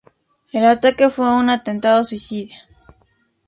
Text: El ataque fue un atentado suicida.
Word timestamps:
El 0.51 0.65
ataque 0.65 1.11
fue 1.11 1.29
un 1.31 1.51
atentado 1.51 2.03
suicida. 2.03 2.55